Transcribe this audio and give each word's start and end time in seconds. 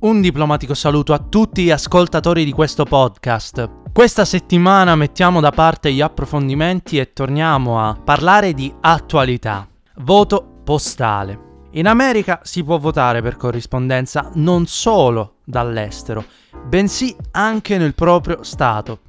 Un 0.00 0.20
diplomatico 0.20 0.74
saluto 0.74 1.12
a 1.12 1.18
tutti 1.18 1.64
gli 1.64 1.72
ascoltatori 1.72 2.44
di 2.44 2.52
questo 2.52 2.84
podcast. 2.84 3.90
Questa 3.92 4.24
settimana 4.24 4.94
mettiamo 4.94 5.40
da 5.40 5.50
parte 5.50 5.92
gli 5.92 6.00
approfondimenti 6.00 6.98
e 6.98 7.12
torniamo 7.12 7.80
a 7.80 7.94
parlare 7.94 8.54
di 8.54 8.72
attualità. 8.80 9.66
Voto 9.96 10.60
postale. 10.62 11.66
In 11.72 11.88
America 11.88 12.38
si 12.44 12.62
può 12.62 12.78
votare 12.78 13.22
per 13.22 13.36
corrispondenza 13.36 14.30
non 14.34 14.66
solo 14.66 15.38
dall'estero, 15.44 16.24
bensì 16.64 17.16
anche 17.32 17.76
nel 17.76 17.96
proprio 17.96 18.44
Stato. 18.44 19.00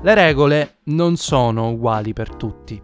Le 0.00 0.14
regole 0.14 0.78
non 0.84 1.16
sono 1.16 1.68
uguali 1.68 2.14
per 2.14 2.34
tutti, 2.34 2.80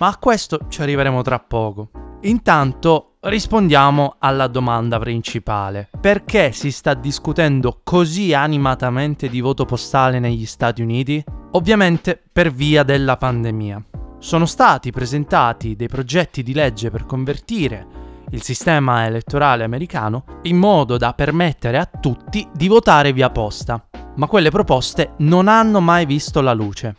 ma 0.00 0.08
a 0.08 0.16
questo 0.16 0.66
ci 0.68 0.82
arriveremo 0.82 1.22
tra 1.22 1.38
poco. 1.38 1.90
Intanto 2.22 3.15
rispondiamo 3.28 4.16
alla 4.18 4.46
domanda 4.46 4.98
principale. 4.98 5.88
Perché 6.00 6.52
si 6.52 6.70
sta 6.70 6.94
discutendo 6.94 7.80
così 7.82 8.34
animatamente 8.34 9.28
di 9.28 9.40
voto 9.40 9.64
postale 9.64 10.18
negli 10.18 10.46
Stati 10.46 10.82
Uniti? 10.82 11.22
Ovviamente 11.52 12.20
per 12.32 12.52
via 12.52 12.82
della 12.82 13.16
pandemia. 13.16 13.82
Sono 14.18 14.46
stati 14.46 14.90
presentati 14.90 15.76
dei 15.76 15.88
progetti 15.88 16.42
di 16.42 16.54
legge 16.54 16.90
per 16.90 17.04
convertire 17.04 18.04
il 18.30 18.42
sistema 18.42 19.06
elettorale 19.06 19.64
americano 19.64 20.24
in 20.42 20.56
modo 20.56 20.96
da 20.96 21.12
permettere 21.12 21.78
a 21.78 21.86
tutti 21.86 22.46
di 22.52 22.66
votare 22.66 23.12
via 23.12 23.30
posta, 23.30 23.86
ma 24.16 24.26
quelle 24.26 24.50
proposte 24.50 25.14
non 25.18 25.48
hanno 25.48 25.80
mai 25.80 26.06
visto 26.06 26.40
la 26.40 26.52
luce. 26.52 26.96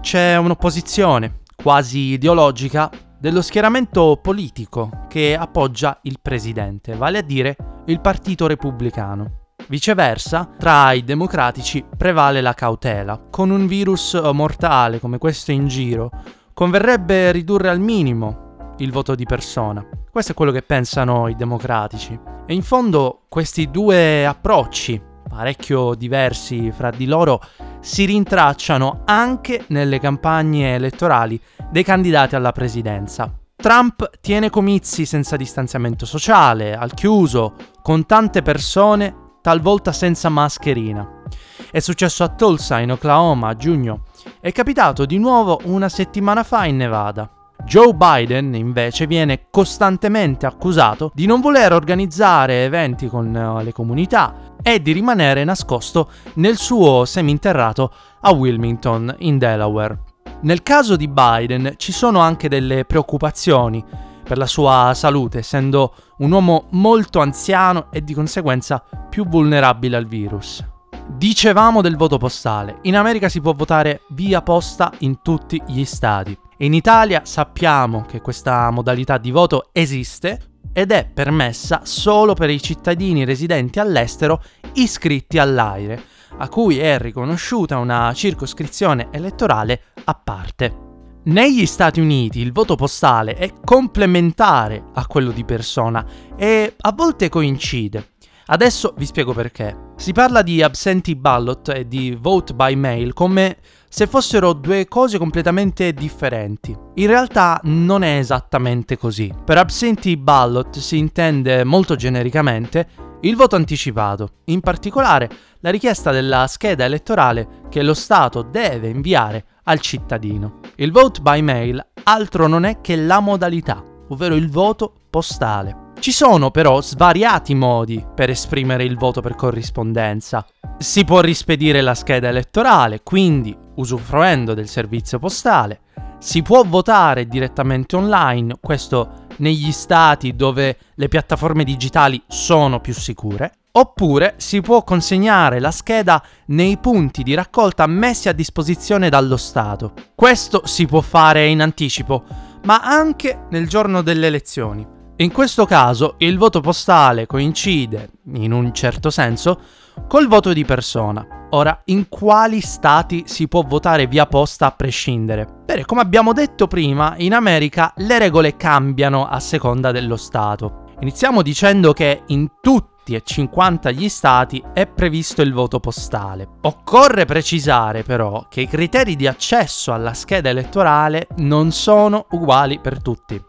C'è 0.00 0.36
un'opposizione, 0.36 1.40
quasi 1.54 1.98
ideologica, 2.12 2.90
dello 3.18 3.42
schieramento 3.42 4.18
politico 4.22 5.06
che 5.08 5.36
appoggia 5.36 5.98
il 6.02 6.18
presidente, 6.22 6.94
vale 6.94 7.18
a 7.18 7.22
dire 7.22 7.56
il 7.86 8.00
Partito 8.00 8.46
Repubblicano. 8.46 9.46
Viceversa, 9.66 10.48
tra 10.56 10.92
i 10.92 11.02
democratici 11.02 11.84
prevale 11.96 12.40
la 12.40 12.54
cautela. 12.54 13.26
Con 13.30 13.50
un 13.50 13.66
virus 13.66 14.14
mortale 14.32 15.00
come 15.00 15.18
questo 15.18 15.50
in 15.50 15.66
giro, 15.66 16.10
converrebbe 16.54 17.32
ridurre 17.32 17.68
al 17.68 17.80
minimo 17.80 18.74
il 18.78 18.92
voto 18.92 19.14
di 19.14 19.24
persona. 19.24 19.84
Questo 20.10 20.32
è 20.32 20.34
quello 20.34 20.52
che 20.52 20.62
pensano 20.62 21.28
i 21.28 21.34
democratici. 21.34 22.18
E 22.46 22.54
in 22.54 22.62
fondo 22.62 23.24
questi 23.28 23.70
due 23.70 24.24
approcci, 24.24 25.02
parecchio 25.28 25.94
diversi 25.94 26.72
fra 26.72 26.90
di 26.90 27.06
loro, 27.06 27.40
si 27.80 28.04
rintracciano 28.06 29.02
anche 29.04 29.64
nelle 29.68 30.00
campagne 30.00 30.74
elettorali 30.74 31.40
dei 31.70 31.84
candidati 31.84 32.34
alla 32.34 32.52
presidenza. 32.52 33.32
Trump 33.54 34.18
tiene 34.20 34.50
comizi 34.50 35.04
senza 35.04 35.36
distanziamento 35.36 36.06
sociale, 36.06 36.76
al 36.76 36.94
chiuso, 36.94 37.54
con 37.82 38.06
tante 38.06 38.42
persone, 38.42 39.36
talvolta 39.42 39.92
senza 39.92 40.28
mascherina. 40.28 41.22
È 41.70 41.80
successo 41.80 42.24
a 42.24 42.28
Tulsa, 42.28 42.78
in 42.78 42.92
Oklahoma, 42.92 43.48
a 43.48 43.56
giugno. 43.56 44.04
È 44.40 44.52
capitato 44.52 45.04
di 45.04 45.18
nuovo 45.18 45.60
una 45.64 45.88
settimana 45.88 46.42
fa 46.42 46.66
in 46.66 46.76
Nevada. 46.76 47.30
Joe 47.64 47.92
Biden 47.92 48.54
invece 48.54 49.06
viene 49.06 49.48
costantemente 49.50 50.46
accusato 50.46 51.10
di 51.12 51.26
non 51.26 51.40
voler 51.40 51.72
organizzare 51.72 52.64
eventi 52.64 53.08
con 53.08 53.34
eh, 53.34 53.62
le 53.64 53.72
comunità 53.72 54.47
e 54.62 54.82
di 54.82 54.92
rimanere 54.92 55.44
nascosto 55.44 56.10
nel 56.34 56.56
suo 56.56 57.04
seminterrato 57.04 57.92
a 58.20 58.32
Wilmington, 58.32 59.14
in 59.18 59.38
Delaware. 59.38 60.02
Nel 60.40 60.62
caso 60.62 60.96
di 60.96 61.08
Biden 61.08 61.74
ci 61.76 61.92
sono 61.92 62.20
anche 62.20 62.48
delle 62.48 62.84
preoccupazioni 62.84 63.84
per 64.22 64.38
la 64.38 64.46
sua 64.46 64.92
salute, 64.94 65.38
essendo 65.38 65.94
un 66.18 66.30
uomo 66.30 66.66
molto 66.70 67.20
anziano 67.20 67.90
e 67.90 68.04
di 68.04 68.14
conseguenza 68.14 68.84
più 69.08 69.26
vulnerabile 69.26 69.96
al 69.96 70.06
virus. 70.06 70.64
Dicevamo 71.06 71.80
del 71.80 71.96
voto 71.96 72.18
postale. 72.18 72.80
In 72.82 72.94
America 72.94 73.30
si 73.30 73.40
può 73.40 73.54
votare 73.54 74.02
via 74.10 74.42
posta 74.42 74.92
in 74.98 75.22
tutti 75.22 75.60
gli 75.66 75.84
stati. 75.84 76.38
In 76.58 76.74
Italia 76.74 77.22
sappiamo 77.24 78.04
che 78.06 78.20
questa 78.20 78.70
modalità 78.70 79.16
di 79.16 79.30
voto 79.30 79.70
esiste 79.72 80.47
ed 80.72 80.92
è 80.92 81.08
permessa 81.12 81.80
solo 81.84 82.34
per 82.34 82.50
i 82.50 82.62
cittadini 82.62 83.24
residenti 83.24 83.80
all'estero 83.80 84.42
iscritti 84.74 85.38
all'AIRE, 85.38 86.02
a 86.38 86.48
cui 86.48 86.78
è 86.78 86.98
riconosciuta 86.98 87.78
una 87.78 88.12
circoscrizione 88.14 89.08
elettorale 89.10 89.82
a 90.04 90.14
parte. 90.14 90.86
Negli 91.24 91.66
Stati 91.66 92.00
Uniti 92.00 92.40
il 92.40 92.52
voto 92.52 92.74
postale 92.74 93.34
è 93.34 93.52
complementare 93.64 94.84
a 94.94 95.06
quello 95.06 95.30
di 95.30 95.44
persona 95.44 96.06
e 96.36 96.74
a 96.78 96.92
volte 96.92 97.28
coincide. 97.28 98.12
Adesso 98.50 98.94
vi 98.96 99.04
spiego 99.04 99.34
perché. 99.34 99.92
Si 99.96 100.12
parla 100.12 100.40
di 100.40 100.62
absentee 100.62 101.16
ballot 101.16 101.68
e 101.68 101.86
di 101.86 102.16
vote 102.18 102.54
by 102.54 102.74
mail 102.76 103.12
come 103.12 103.58
se 103.90 104.06
fossero 104.06 104.54
due 104.54 104.86
cose 104.88 105.18
completamente 105.18 105.92
differenti. 105.92 106.74
In 106.94 107.06
realtà 107.08 107.60
non 107.64 108.02
è 108.02 108.16
esattamente 108.16 108.96
così. 108.96 109.30
Per 109.44 109.58
absentee 109.58 110.16
ballot 110.16 110.78
si 110.78 110.96
intende 110.96 111.62
molto 111.64 111.94
genericamente 111.94 112.88
il 113.22 113.36
voto 113.36 113.56
anticipato, 113.56 114.30
in 114.44 114.60
particolare 114.60 115.28
la 115.60 115.70
richiesta 115.70 116.10
della 116.10 116.46
scheda 116.46 116.84
elettorale 116.84 117.66
che 117.68 117.82
lo 117.82 117.94
Stato 117.94 118.42
deve 118.42 118.88
inviare 118.88 119.44
al 119.64 119.80
cittadino. 119.80 120.60
Il 120.76 120.92
vote 120.92 121.20
by 121.20 121.42
mail 121.42 121.84
altro 122.04 122.46
non 122.46 122.64
è 122.64 122.80
che 122.80 122.96
la 122.96 123.20
modalità, 123.20 123.82
ovvero 124.08 124.36
il 124.36 124.48
voto 124.48 124.94
postale. 125.10 125.86
Ci 126.00 126.12
sono 126.12 126.52
però 126.52 126.80
svariati 126.80 127.54
modi 127.56 128.04
per 128.14 128.30
esprimere 128.30 128.84
il 128.84 128.96
voto 128.96 129.20
per 129.20 129.34
corrispondenza. 129.34 130.46
Si 130.78 131.04
può 131.04 131.20
rispedire 131.20 131.80
la 131.80 131.94
scheda 131.94 132.28
elettorale, 132.28 133.02
quindi 133.02 133.54
usufruendo 133.74 134.54
del 134.54 134.68
servizio 134.68 135.18
postale. 135.18 135.80
Si 136.18 136.40
può 136.42 136.62
votare 136.64 137.26
direttamente 137.26 137.96
online, 137.96 138.58
questo 138.60 139.26
negli 139.38 139.72
stati 139.72 140.36
dove 140.36 140.78
le 140.94 141.08
piattaforme 141.08 141.64
digitali 141.64 142.22
sono 142.28 142.80
più 142.80 142.94
sicure. 142.94 143.54
Oppure 143.72 144.34
si 144.38 144.60
può 144.60 144.84
consegnare 144.84 145.58
la 145.58 145.72
scheda 145.72 146.22
nei 146.46 146.78
punti 146.78 147.24
di 147.24 147.34
raccolta 147.34 147.86
messi 147.86 148.28
a 148.28 148.32
disposizione 148.32 149.08
dallo 149.08 149.36
Stato. 149.36 149.92
Questo 150.14 150.62
si 150.64 150.86
può 150.86 151.00
fare 151.00 151.46
in 151.48 151.60
anticipo, 151.60 152.24
ma 152.64 152.80
anche 152.82 153.46
nel 153.50 153.68
giorno 153.68 154.02
delle 154.02 154.28
elezioni. 154.28 154.96
In 155.20 155.32
questo 155.32 155.66
caso 155.66 156.14
il 156.18 156.38
voto 156.38 156.60
postale 156.60 157.26
coincide, 157.26 158.10
in 158.34 158.52
un 158.52 158.72
certo 158.72 159.10
senso, 159.10 159.60
col 160.06 160.28
voto 160.28 160.52
di 160.52 160.64
persona. 160.64 161.26
Ora, 161.50 161.82
in 161.86 162.08
quali 162.08 162.60
stati 162.60 163.24
si 163.26 163.48
può 163.48 163.62
votare 163.62 164.06
via 164.06 164.26
posta 164.26 164.66
a 164.66 164.70
prescindere? 164.70 165.62
Bene, 165.64 165.84
come 165.84 166.02
abbiamo 166.02 166.32
detto 166.32 166.68
prima, 166.68 167.14
in 167.16 167.34
America 167.34 167.92
le 167.96 168.16
regole 168.20 168.56
cambiano 168.56 169.26
a 169.26 169.40
seconda 169.40 169.90
dello 169.90 170.16
stato. 170.16 170.84
Iniziamo 171.00 171.42
dicendo 171.42 171.92
che 171.92 172.22
in 172.26 172.52
tutti 172.60 173.16
e 173.16 173.22
50 173.24 173.90
gli 173.90 174.08
stati 174.08 174.62
è 174.72 174.86
previsto 174.86 175.42
il 175.42 175.52
voto 175.52 175.80
postale. 175.80 176.46
Occorre 176.60 177.24
precisare 177.24 178.04
però 178.04 178.46
che 178.48 178.60
i 178.60 178.68
criteri 178.68 179.16
di 179.16 179.26
accesso 179.26 179.92
alla 179.92 180.14
scheda 180.14 180.50
elettorale 180.50 181.26
non 181.38 181.72
sono 181.72 182.26
uguali 182.30 182.78
per 182.78 183.02
tutti. 183.02 183.47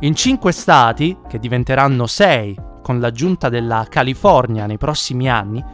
In 0.00 0.14
cinque 0.14 0.52
stati, 0.52 1.16
che 1.28 1.38
diventeranno 1.38 2.06
sei 2.06 2.56
con 2.82 2.98
l'aggiunta 2.98 3.48
della 3.48 3.86
California 3.88 4.66
nei 4.66 4.78
prossimi 4.78 5.30
anni, 5.30 5.64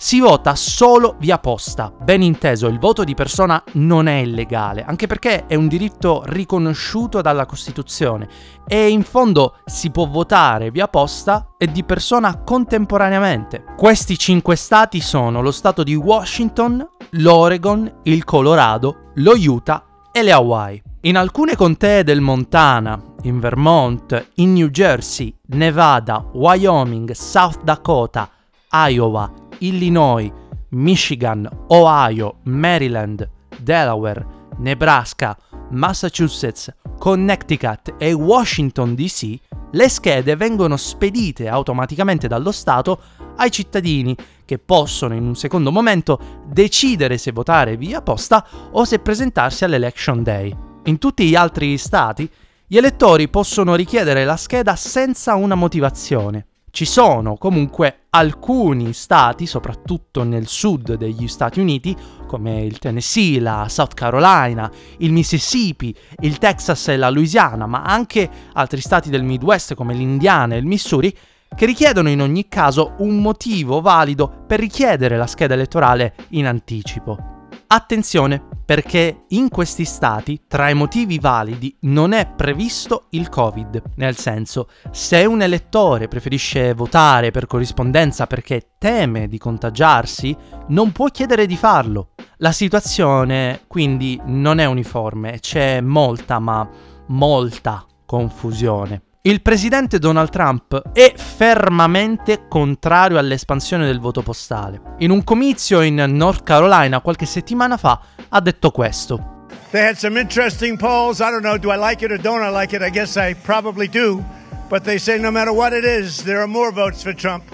si 0.00 0.20
vota 0.20 0.54
solo 0.54 1.16
via 1.18 1.38
posta. 1.38 1.92
Ben 2.00 2.22
inteso, 2.22 2.68
il 2.68 2.78
voto 2.78 3.02
di 3.02 3.14
persona 3.14 3.62
non 3.72 4.06
è 4.06 4.18
illegale, 4.18 4.84
anche 4.84 5.08
perché 5.08 5.46
è 5.46 5.56
un 5.56 5.66
diritto 5.66 6.22
riconosciuto 6.24 7.20
dalla 7.20 7.46
Costituzione 7.46 8.28
e 8.64 8.90
in 8.90 9.02
fondo 9.02 9.56
si 9.64 9.90
può 9.90 10.06
votare 10.06 10.70
via 10.70 10.86
posta 10.86 11.54
e 11.58 11.66
di 11.66 11.82
persona 11.82 12.42
contemporaneamente. 12.44 13.64
Questi 13.76 14.16
cinque 14.16 14.54
stati 14.54 15.00
sono 15.00 15.42
lo 15.42 15.50
stato 15.50 15.82
di 15.82 15.96
Washington, 15.96 16.88
l'Oregon, 17.10 18.00
il 18.04 18.22
Colorado, 18.22 19.10
lo 19.14 19.32
Utah 19.36 19.84
e 20.12 20.22
le 20.22 20.32
Hawaii. 20.32 20.87
In 21.02 21.16
alcune 21.16 21.54
contee 21.54 22.02
del 22.02 22.20
Montana, 22.20 23.00
in 23.22 23.38
Vermont, 23.38 24.30
in 24.36 24.52
New 24.52 24.68
Jersey, 24.68 25.32
Nevada, 25.46 26.28
Wyoming, 26.32 27.12
South 27.12 27.62
Dakota, 27.62 28.28
Iowa 28.72 29.32
Illinois, 29.58 30.28
Michigan, 30.70 31.48
Ohio, 31.68 32.38
Maryland, 32.44 33.30
Delaware, 33.60 34.26
Nebraska, 34.58 35.36
Massachusetts, 35.70 36.74
Connecticut 36.98 37.94
e 37.96 38.12
Washington 38.12 38.96
DC, 38.96 39.38
le 39.70 39.88
schede 39.88 40.34
vengono 40.34 40.76
spedite 40.76 41.46
automaticamente 41.46 42.26
dallo 42.26 42.50
Stato 42.50 43.00
ai 43.36 43.52
cittadini 43.52 44.16
che 44.44 44.58
possono 44.58 45.14
in 45.14 45.24
un 45.24 45.36
secondo 45.36 45.70
momento 45.70 46.18
decidere 46.44 47.18
se 47.18 47.30
votare 47.30 47.76
via 47.76 48.02
posta 48.02 48.44
o 48.72 48.84
se 48.84 48.98
presentarsi 48.98 49.62
all'Election 49.62 50.24
Day. 50.24 50.66
In 50.88 50.96
tutti 50.96 51.28
gli 51.28 51.34
altri 51.34 51.76
stati 51.76 52.26
gli 52.66 52.78
elettori 52.78 53.28
possono 53.28 53.74
richiedere 53.74 54.24
la 54.24 54.38
scheda 54.38 54.74
senza 54.74 55.34
una 55.34 55.54
motivazione. 55.54 56.46
Ci 56.70 56.86
sono 56.86 57.36
comunque 57.36 58.06
alcuni 58.08 58.94
stati, 58.94 59.44
soprattutto 59.44 60.22
nel 60.22 60.46
sud 60.46 60.94
degli 60.94 61.28
Stati 61.28 61.60
Uniti, 61.60 61.94
come 62.26 62.62
il 62.62 62.78
Tennessee, 62.78 63.38
la 63.38 63.66
South 63.68 63.92
Carolina, 63.92 64.70
il 64.98 65.12
Mississippi, 65.12 65.94
il 66.20 66.38
Texas 66.38 66.88
e 66.88 66.96
la 66.96 67.10
Louisiana, 67.10 67.66
ma 67.66 67.82
anche 67.82 68.30
altri 68.54 68.80
stati 68.80 69.10
del 69.10 69.24
Midwest 69.24 69.74
come 69.74 69.92
l'Indiana 69.92 70.54
e 70.54 70.58
il 70.58 70.66
Missouri, 70.66 71.14
che 71.54 71.66
richiedono 71.66 72.08
in 72.08 72.22
ogni 72.22 72.48
caso 72.48 72.94
un 73.00 73.20
motivo 73.20 73.82
valido 73.82 74.44
per 74.46 74.58
richiedere 74.58 75.18
la 75.18 75.26
scheda 75.26 75.52
elettorale 75.52 76.14
in 76.30 76.46
anticipo. 76.46 77.18
Attenzione, 77.66 78.57
perché 78.68 79.24
in 79.28 79.48
questi 79.48 79.86
stati, 79.86 80.42
tra 80.46 80.68
i 80.68 80.74
motivi 80.74 81.18
validi, 81.18 81.74
non 81.84 82.12
è 82.12 82.26
previsto 82.26 83.06
il 83.12 83.30
Covid. 83.30 83.82
Nel 83.94 84.14
senso, 84.18 84.68
se 84.90 85.24
un 85.24 85.40
elettore 85.40 86.06
preferisce 86.06 86.74
votare 86.74 87.30
per 87.30 87.46
corrispondenza 87.46 88.26
perché 88.26 88.72
teme 88.76 89.26
di 89.26 89.38
contagiarsi, 89.38 90.36
non 90.66 90.92
può 90.92 91.06
chiedere 91.06 91.46
di 91.46 91.56
farlo. 91.56 92.10
La 92.40 92.52
situazione 92.52 93.62
quindi 93.68 94.20
non 94.26 94.58
è 94.58 94.66
uniforme, 94.66 95.38
c'è 95.40 95.80
molta, 95.80 96.38
ma 96.38 96.68
molta 97.06 97.86
confusione. 98.04 99.04
Il 99.22 99.42
presidente 99.42 99.98
Donald 99.98 100.30
Trump 100.30 100.90
è 100.92 101.12
fermamente 101.16 102.46
contrario 102.48 103.18
all'espansione 103.18 103.84
del 103.84 103.98
voto 103.98 104.22
postale. 104.22 104.80
In 104.98 105.10
un 105.10 105.24
comizio 105.24 105.80
in 105.80 105.96
North 105.96 106.44
Carolina 106.44 107.00
qualche 107.00 107.26
settimana 107.26 107.76
fa 107.76 108.00
ha 108.30 108.40
detto 108.40 108.70
questo. 108.70 109.36
They 109.70 109.80
had 109.80 109.98
some 109.98 110.16
interesting 110.16 110.78
polls. 110.78 111.20
I 111.20 111.30
don't 111.30 111.42
know, 111.42 111.58
do 111.58 111.70
I 111.70 111.76
like 111.76 112.02
it 112.02 112.10
or 112.10 112.18
don't 112.18 112.42
I 112.42 112.48
like 112.48 112.72
it? 112.72 112.82
I 112.82 112.90
guess 112.90 113.16
I 113.16 113.34
probably 113.34 113.86
do. 113.86 114.24
But 114.70 114.84
they 114.84 114.98
say 114.98 115.18
no 115.18 115.30
matter 115.30 115.52
what 115.52 115.72
it 115.72 115.84
is, 115.84 116.24
there 116.24 116.40
are 116.40 116.46
more 116.46 116.72
votes 116.72 117.02
for 117.02 117.12
Trump. 117.12 117.44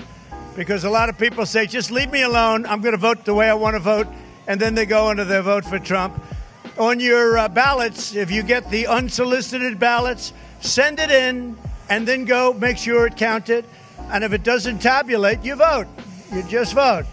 Because 0.57 0.85
a 0.85 0.91
lot 0.91 1.09
of 1.09 1.19
people 1.19 1.47
say, 1.47 1.67
just 1.67 1.91
leave 1.91 2.13
me 2.13 2.23
alone. 2.23 2.67
I'm 2.67 2.81
going 2.81 2.93
to 2.93 3.01
vote 3.01 3.25
the 3.25 3.35
way 3.35 3.49
I 3.49 3.55
want 3.55 3.75
to 3.75 3.81
vote. 3.81 4.07
And 4.47 4.61
then 4.61 4.75
they 4.75 4.87
go 4.87 5.11
into 5.11 5.25
their 5.25 5.43
vote 5.43 5.65
for 5.65 5.81
Trump. 5.81 6.23
On 6.79 7.01
your 7.01 7.39
uh, 7.39 7.49
ballots, 7.49 8.15
if 8.15 8.31
you 8.31 8.43
get 8.43 8.71
the 8.71 8.87
unsolicited 8.87 9.81
ballots, 9.81 10.33
send 10.61 10.99
it 10.99 11.11
in, 11.11 11.57
and 11.89 12.07
then 12.07 12.25
go 12.25 12.53
make 12.53 12.79
sure 12.79 13.07
it 13.07 13.17
counted. 13.17 13.65
And 14.11 14.23
if 14.23 14.33
it 14.33 14.43
doesn't 14.43 14.79
tabulate, 14.81 15.43
you 15.45 15.57
vote. 15.57 15.87
You 16.33 16.43
just 16.45 16.75
vote. 16.75 17.07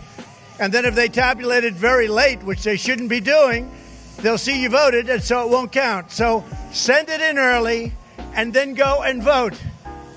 And 0.61 0.71
then 0.71 0.85
if 0.85 0.93
they 0.93 1.09
tabulate 1.09 1.63
it 1.63 1.73
very 1.73 2.07
late, 2.07 2.43
which 2.43 2.61
they 2.61 2.77
shouldn't 2.77 3.09
be 3.09 3.19
doing, 3.19 3.71
they'll 4.17 4.37
see 4.37 4.61
you 4.61 4.69
voted, 4.69 5.09
and 5.09 5.21
so 5.21 5.43
it 5.43 5.49
won't 5.49 5.71
count. 5.71 6.11
So 6.11 6.45
send 6.71 7.09
it 7.09 7.19
in 7.19 7.39
early, 7.39 7.93
and 8.35 8.53
then 8.53 8.75
go 8.75 9.01
and 9.01 9.23
vote. 9.23 9.59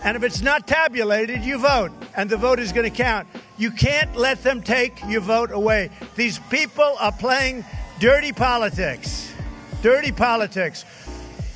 And 0.05 0.19
if 0.19 0.23
it's 0.23 0.43
not 0.43 0.69
tabulated, 0.69 1.43
you 1.43 1.56
vote, 1.56 1.93
and 2.14 2.29
the 2.29 2.37
vote 2.37 2.61
is 2.61 2.73
going 2.73 2.85
to 2.85 2.94
count. 2.94 3.26
You 3.56 3.70
can't 3.70 4.14
let 4.17 4.43
them 4.43 4.61
take 4.61 5.02
your 5.08 5.23
vote 5.23 5.50
away. 5.50 5.88
These 6.14 6.41
people 6.50 6.94
are 7.00 7.12
playing 7.12 7.64
dirty 7.99 8.32
politics. 8.32 9.32
Dirty 9.81 10.12
politics. 10.12 10.85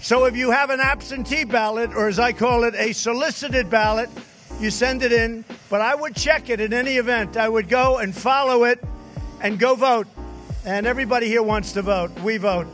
So 0.00 0.24
if 0.24 0.34
you 0.34 0.50
have 0.50 0.70
an 0.70 0.80
absentee 0.80 1.44
ballot, 1.44 1.90
or 1.94 2.08
as 2.08 2.18
I 2.18 2.32
call 2.32 2.64
it, 2.64 2.74
a 2.74 2.94
solicited 2.94 3.68
ballot, 3.68 4.08
you 4.60 4.70
send 4.70 5.02
it 5.02 5.12
in. 5.12 5.44
But 5.70 5.80
I 5.80 5.94
would 5.94 6.16
check 6.16 6.50
it 6.50 6.60
in 6.60 6.72
any 6.72 6.96
event. 6.96 7.36
I 7.36 7.48
would 7.48 7.68
go 7.68 7.98
and 7.98 8.14
follow 8.14 8.64
it 8.64 8.82
and 9.40 9.58
go 9.58 9.74
vote. 9.74 10.06
And 10.64 10.86
everybody 10.86 11.28
here 11.28 11.42
wants 11.42 11.72
to 11.72 11.82
vote. 11.82 12.18
We 12.20 12.36
vote 12.36 12.66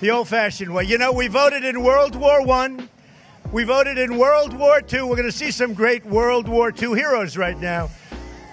the 0.00 0.10
old 0.10 0.28
fashioned 0.28 0.72
way. 0.72 0.84
You 0.84 0.98
know, 0.98 1.12
we 1.12 1.28
voted 1.28 1.64
in 1.64 1.82
World 1.82 2.16
War 2.16 2.44
One. 2.44 2.88
We 3.52 3.64
voted 3.64 3.98
in 3.98 4.16
World 4.16 4.54
War 4.54 4.80
II. 4.80 5.02
We're 5.02 5.16
going 5.16 5.30
to 5.30 5.32
see 5.32 5.50
some 5.50 5.74
great 5.74 6.06
World 6.06 6.48
War 6.48 6.70
II 6.70 6.94
heroes 6.94 7.36
right 7.36 7.58
now. 7.58 7.90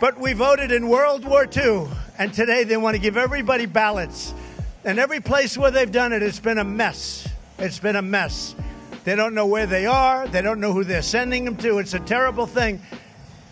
But 0.01 0.19
we 0.19 0.33
voted 0.33 0.71
in 0.71 0.89
World 0.89 1.25
War 1.25 1.47
II. 1.55 1.87
And 2.19 2.33
today 2.33 2.63
they 2.63 2.77
want 2.77 2.95
to 2.95 3.01
give 3.01 3.15
everybody 3.15 3.65
ballots. 3.65 4.33
And 4.83 4.99
every 4.99 5.19
place 5.19 5.57
where 5.57 5.71
they've 5.71 5.91
done 5.91 6.13
it, 6.13 6.23
it's 6.23 6.39
been 6.39 6.57
a 6.57 6.63
mess. 6.63 7.27
It's 7.59 7.79
been 7.79 7.95
a 7.95 8.01
mess. 8.01 8.55
They 9.07 9.15
don't 9.15 9.33
know 9.33 9.45
where 9.45 9.65
they 9.65 9.85
are, 9.85 10.27
they 10.27 10.41
don't 10.41 10.59
know 10.59 10.73
who 10.73 10.83
they're 10.83 11.01
sending 11.01 11.45
them 11.45 11.55
to. 11.63 11.77
It's 11.79 11.93
a 11.93 11.99
terrible 11.99 12.45
thing. 12.45 12.81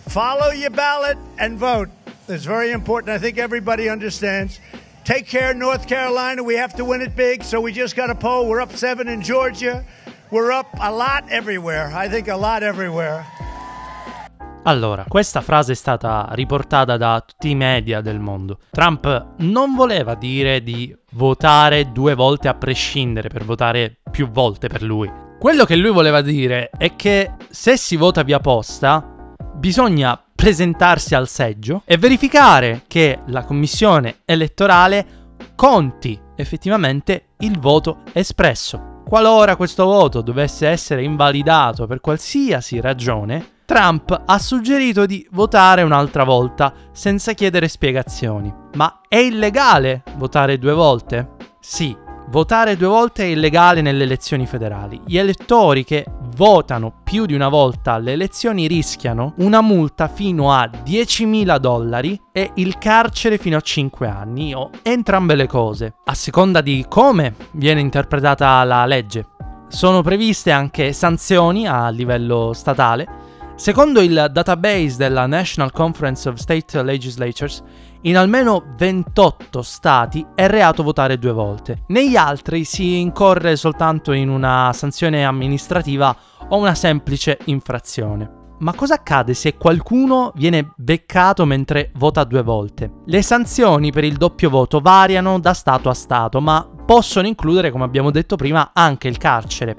Follow 0.06 0.52
your 0.52 0.70
ballot 0.70 1.18
and 1.38 1.58
vote. 1.58 1.88
It's 2.28 2.44
very 2.44 2.72
important. 2.72 3.16
I 3.16 3.20
think 3.20 3.38
everybody 3.38 3.88
understands. 3.88 4.60
Take 5.06 5.28
care, 5.28 5.54
North 5.54 5.88
Carolina. 5.88 6.44
We 6.44 6.56
have 6.56 6.76
to 6.76 6.84
win 6.84 7.00
it 7.00 7.16
big, 7.16 7.42
so 7.42 7.62
we 7.62 7.72
just 7.72 7.96
got 7.96 8.10
a 8.10 8.16
poll. 8.16 8.50
We're 8.50 8.60
up 8.60 8.76
seven 8.76 9.08
in 9.08 9.22
Georgia. 9.22 9.86
We're 10.30 10.52
up 10.52 10.68
a 10.78 10.92
lot 10.92 11.24
everywhere. 11.30 11.90
I 11.96 12.10
think 12.10 12.28
a 12.28 12.36
lot 12.36 12.62
everywhere. 12.62 13.24
Allora, 14.64 15.06
questa 15.08 15.40
frase 15.40 15.72
è 15.72 15.76
stata 15.76 16.28
riportata 16.32 16.98
da 16.98 17.24
tutti 17.26 17.52
i 17.52 17.56
media 17.56 18.02
del 18.02 18.20
mondo. 18.20 18.60
Trump 18.72 19.36
non 19.38 19.74
voleva 19.74 20.16
dire 20.16 20.62
di 20.62 20.94
votare 21.12 21.94
due 21.94 22.14
volte 22.14 22.50
a 22.50 22.56
prescindere 22.56 23.30
per 23.30 23.46
votare 23.46 23.96
più 24.12 24.28
volte 24.28 24.68
per 24.68 24.82
lui. 24.82 25.24
Quello 25.40 25.66
che 25.66 25.76
lui 25.76 25.92
voleva 25.92 26.22
dire 26.22 26.70
è 26.76 26.96
che 26.96 27.32
se 27.50 27.78
si 27.78 27.98
vota 27.98 28.24
via 28.24 28.40
posta, 28.40 29.34
bisogna 29.56 30.20
presentarsi 30.34 31.14
al 31.14 31.28
seggio 31.28 31.82
e 31.86 31.98
verificare 31.98 32.84
che 32.88 33.20
la 33.28 33.44
commissione 33.44 34.22
elettorale 34.26 35.24
conti 35.56 36.20
effettivamente 36.36 37.28
il 37.40 37.60
voto 37.60 38.00
espresso. 38.14 39.02
Qualora 39.08 39.56
questo 39.56 39.86
voto 39.86 40.22
dovesse 40.22 40.68
essere 40.68 41.04
invalidato 41.04 41.86
per 41.86 42.02
qualsiasi 42.02 42.82
ragione, 42.82 43.54
Trump 43.66 44.24
ha 44.26 44.38
suggerito 44.40 45.06
di 45.06 45.28
votare 45.32 45.82
un'altra 45.82 46.24
volta 46.24 46.74
senza 46.92 47.34
chiedere 47.34 47.68
spiegazioni. 47.68 48.54
Ma 48.74 49.02
è 49.08 49.18
illegale 49.18 50.04
votare 50.18 50.58
due 50.58 50.74
volte? 50.74 51.30
Sì, 51.60 51.96
votare 52.30 52.78
due 52.78 52.88
volte 52.88 53.24
è 53.24 53.28
illegale 53.28 53.82
nelle 53.82 54.04
elezioni 54.04 54.46
federali. 54.46 55.02
Gli 55.06 55.18
elettori 55.18 55.84
che 55.84 56.06
votano 56.36 57.02
più 57.04 57.26
di 57.26 57.34
una 57.34 57.50
volta 57.50 57.94
alle 57.94 58.14
elezioni 58.14 58.68
rischiano 58.68 59.34
una 59.38 59.62
multa 59.62 60.08
fino 60.08 60.52
a 60.52 60.66
10.000 60.66 61.58
dollari 61.58 62.20
e 62.32 62.52
il 62.56 62.78
carcere 62.78 63.38
fino 63.38 63.58
a 63.58 63.62
5 63.62 64.08
anni 64.08 64.54
o 64.54 64.70
entrambe 64.82 65.36
le 65.36 65.48
cose, 65.48 65.96
a 66.04 66.14
seconda 66.14 66.62
di 66.62 66.86
come 66.90 67.36
viene 67.52 67.82
interpretata 67.82 68.64
la 68.64 68.86
legge. 68.86 69.28
Sono 69.68 70.02
previste 70.02 70.52
anche 70.52 70.94
sanzioni 70.94 71.68
a 71.68 71.90
livello 71.90 72.54
statale 72.54 73.26
Secondo 73.56 74.02
il 74.02 74.28
database 74.34 74.98
della 74.98 75.28
National 75.28 75.72
Conference 75.72 76.28
of 76.28 76.36
State 76.36 76.84
Legislatures, 76.84 77.64
in 78.06 78.18
almeno 78.18 78.64
28 78.78 79.62
stati 79.62 80.26
è 80.36 80.48
reato 80.48 80.84
votare 80.84 81.18
due 81.18 81.32
volte. 81.32 81.84
Negli 81.88 82.16
altri 82.16 82.64
si 82.64 83.00
incorre 83.00 83.56
soltanto 83.56 84.12
in 84.12 84.30
una 84.30 84.72
sanzione 84.74 85.26
amministrativa 85.26 86.16
o 86.50 86.58
una 86.58 86.76
semplice 86.76 87.40
infrazione. 87.46 88.44
Ma 88.60 88.74
cosa 88.74 88.94
accade 88.94 89.34
se 89.34 89.58
qualcuno 89.58 90.32
viene 90.36 90.72
beccato 90.78 91.46
mentre 91.46 91.92
vota 91.96 92.24
due 92.24 92.44
volte? 92.44 92.92
Le 93.06 93.22
sanzioni 93.22 93.92
per 93.92 94.04
il 94.04 94.18
doppio 94.18 94.50
voto 94.50 94.80
variano 94.80 95.40
da 95.40 95.54
Stato 95.54 95.90
a 95.90 95.94
Stato, 95.94 96.40
ma 96.40 96.66
possono 96.86 97.28
includere, 97.28 97.72
come 97.72 97.84
abbiamo 97.84 98.12
detto 98.12 98.36
prima, 98.36 98.70
anche 98.74 99.08
il 99.08 99.18
carcere. 99.18 99.76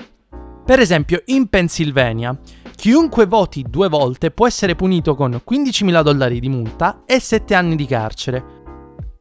Per 0.64 0.80
esempio, 0.80 1.22
in 1.26 1.46
Pennsylvania 1.46 2.36
Chiunque 2.76 3.24
voti 3.24 3.64
due 3.68 3.88
volte 3.88 4.30
può 4.30 4.46
essere 4.46 4.76
punito 4.76 5.14
con 5.14 5.40
15.000 5.44 6.02
dollari 6.02 6.38
di 6.38 6.50
multa 6.50 7.02
e 7.06 7.18
7 7.18 7.54
anni 7.54 7.74
di 7.74 7.86
carcere. 7.86 8.44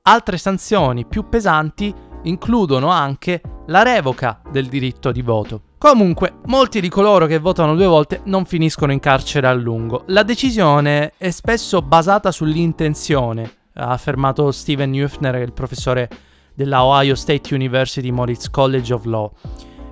Altre 0.04 0.38
sanzioni 0.38 1.06
più 1.06 1.30
pesanti 1.30 1.92
includono 2.24 2.90
anche 2.90 3.42
la 3.68 3.82
revoca 3.82 4.42
del 4.52 4.68
diritto 4.68 5.12
di 5.12 5.22
voto. 5.22 5.62
Comunque, 5.78 6.40
molti 6.46 6.82
di 6.82 6.90
coloro 6.90 7.28
che 7.28 7.40
votano 7.40 7.76
due 7.76 7.88
volte 7.88 8.22
non 8.26 8.46
finiscono 8.46 8.92
in 8.92 9.00
carcere 9.00 9.48
a 9.48 9.54
lungo. 9.54 10.04
La 10.08 10.24
decisione 10.24 11.14
è 11.18 11.32
spesso 11.32 11.82
basata 11.82 12.32
sull'intenzione, 12.32 13.52
ha 13.76 13.88
affermato 13.88 14.52
Steven 14.52 14.92
Neufner, 14.92 15.36
il 15.36 15.54
professore 15.54 16.10
della 16.54 16.84
Ohio 16.84 17.16
State 17.16 17.56
University 17.56 18.12
Moritz 18.12 18.50
College 18.50 18.94
of 18.94 19.06
Law. 19.06 19.32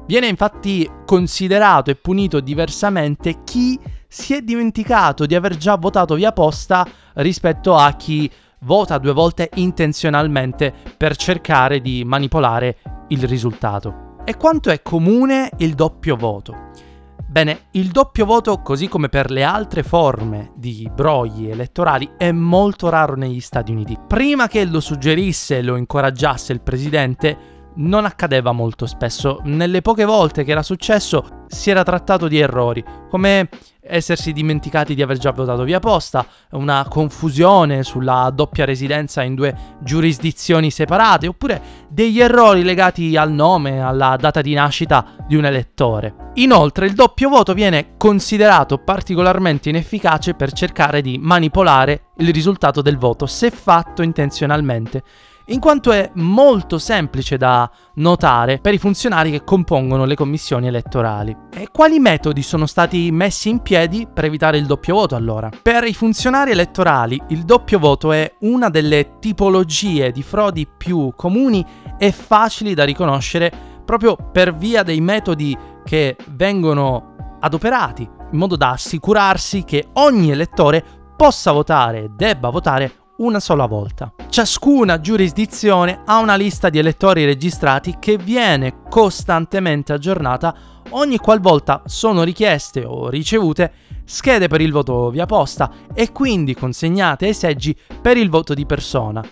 Viene 0.06 0.28
infatti 0.28 0.90
considerato 1.06 1.90
e 1.90 1.96
punito 1.96 2.42
diversamente 2.42 3.44
chi 3.44 3.80
si 4.08 4.34
è 4.34 4.42
dimenticato 4.42 5.26
di 5.26 5.34
aver 5.34 5.56
già 5.56 5.76
votato 5.76 6.16
via 6.16 6.34
posta 6.34 6.86
rispetto 7.16 7.76
a 7.76 7.94
chi 7.94 8.30
vota 8.60 8.98
due 8.98 9.14
volte 9.14 9.50
intenzionalmente 9.56 10.74
per 10.98 11.16
cercare 11.16 11.82
di 11.82 12.04
manipolare 12.06 12.78
il 13.10 13.24
risultato. 13.28 14.18
E 14.26 14.36
quanto 14.36 14.70
è 14.70 14.82
comune 14.82 15.50
il 15.58 15.74
doppio 15.74 16.16
voto? 16.16 16.72
Bene, 17.26 17.68
il 17.72 17.88
doppio 17.88 18.26
voto, 18.26 18.62
così 18.62 18.88
come 18.88 19.10
per 19.10 19.32
le 19.32 19.44
altre 19.44 19.82
forme 19.82 20.52
di 20.56 20.88
brogli 20.94 21.50
elettorali, 21.50 22.12
è 22.16 22.32
molto 22.32 22.90
raro 22.90 23.16
negli 23.16 23.40
Stati 23.40 23.72
Uniti. 23.72 23.98
Prima 24.08 24.48
che 24.48 24.64
lo 24.66 24.80
suggerisse 24.80 25.58
e 25.58 25.64
lo 25.64 25.76
incoraggiasse 25.76 26.54
il 26.54 26.62
presidente, 26.62 27.53
non 27.76 28.06
accadeva 28.06 28.52
molto 28.52 28.86
spesso. 28.86 29.40
Nelle 29.44 29.82
poche 29.82 30.06
volte 30.06 30.44
che 30.44 30.52
era 30.52 30.64
successo 30.64 31.46
si 31.48 31.70
era 31.70 31.84
trattato 31.84 32.28
di 32.28 32.40
errori, 32.40 32.84
come 33.10 33.50
essersi 33.86 34.32
dimenticati 34.32 34.96
di 34.96 35.02
aver 35.02 35.18
già 35.18 35.32
votato 35.32 35.64
via 35.64 35.80
posta, 35.80 36.26
una 36.52 36.86
confusione 36.90 37.84
sulla 37.84 38.32
doppia 38.34 38.66
residenza 38.66 39.22
in 39.24 39.36
due 39.36 39.56
giurisdizioni 39.82 40.72
separate, 40.72 41.28
oppure 41.28 41.62
degli 41.90 42.20
errori 42.20 42.64
legati 42.64 43.16
al 43.18 43.32
nome, 43.32 43.82
alla 43.82 44.16
data 44.18 44.42
di 44.42 44.54
nascita 44.54 45.06
di 45.28 45.36
un 45.36 45.46
elettore. 45.46 46.32
Inoltre 46.36 46.88
il 46.88 46.94
doppio 46.94 47.30
voto 47.30 47.54
viene 47.54 47.96
considerato 47.98 48.80
particolarmente 48.80 49.70
inefficace 49.70 50.34
per 50.34 50.52
cercare 50.52 51.02
di 51.02 51.20
manipolare 51.22 52.12
il 52.18 52.34
risultato 52.34 52.82
del 52.82 52.98
voto 52.98 53.26
se 53.28 53.52
fatto 53.52 54.02
intenzionalmente 54.02 55.04
in 55.48 55.60
quanto 55.60 55.92
è 55.92 56.12
molto 56.16 56.78
semplice 56.78 57.38
da 57.38 57.70
notare 57.96 58.60
per 58.60 58.74
i 58.74 58.78
funzionari 58.78 59.32
che 59.32 59.44
compongono 59.44 60.06
le 60.06 60.16
commissioni 60.16 60.68
elettorali. 60.68 61.36
E 61.54 61.68
quali 61.72 62.00
metodi 62.00 62.42
sono 62.42 62.66
stati 62.66 63.12
messi 63.12 63.50
in 63.50 63.60
piedi 63.60 64.08
per 64.12 64.26
evitare 64.26 64.58
il 64.58 64.66
doppio 64.66 64.96
voto 64.96 65.16
allora? 65.16 65.50
Per 65.62 65.84
i 65.84 65.94
funzionari 65.94 66.52
elettorali 66.52 67.22
il 67.30 67.44
doppio 67.44 67.80
voto 67.80 68.12
è 68.12 68.36
una 68.42 68.70
delle 68.70 69.20
tipologie 69.20 70.12
di 70.12 70.24
frodi 70.24 70.68
più 70.68 71.12
comuni 71.16 71.66
e 71.98 72.12
facili 72.12 72.74
da 72.74 72.84
riconoscere 72.84 73.52
proprio 73.84 74.16
per 74.16 74.56
via 74.56 74.84
dei 74.84 75.02
metodi 75.02 75.58
che 75.84 76.16
vengono 76.30 77.38
adoperati 77.42 78.10
in 78.32 78.40
modo 78.40 78.56
da 78.56 78.72
assicurarsi 78.72 79.64
che 79.64 79.90
ogni 79.94 80.32
elettore 80.32 80.84
possa 81.16 81.52
votare 81.52 82.04
e 82.04 82.10
debba 82.10 82.50
votare 82.50 83.03
una 83.18 83.40
sola 83.40 83.66
volta. 83.66 84.14
Ciascuna 84.30 85.00
giurisdizione 85.00 86.02
ha 86.06 86.20
una 86.20 86.36
lista 86.36 86.70
di 86.70 86.80
elettori 86.80 87.26
registrati 87.26 87.98
che 88.00 88.18
viene 88.18 88.82
costantemente 88.90 89.94
aggiornata 89.94 90.56
ogni 90.90 91.18
qualvolta 91.18 91.84
sono 91.86 92.24
richieste 92.24 92.84
o 92.86 93.10
ricevute 93.10 93.72
schede 94.06 94.48
per 94.48 94.62
il 94.62 94.72
voto 94.72 95.10
via 95.10 95.26
posta 95.26 95.72
e 95.94 96.12
quindi 96.12 96.56
consegnate 96.56 97.28
ai 97.28 97.34
seggi 97.34 97.76
per 98.02 98.18
il 98.18 98.30
voto 98.30 98.54
di 98.54 98.66
persona. 98.66 99.24